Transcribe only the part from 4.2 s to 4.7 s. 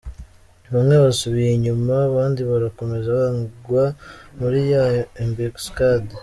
muri